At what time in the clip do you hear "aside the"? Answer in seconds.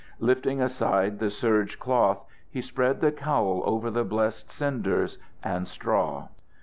0.63-1.29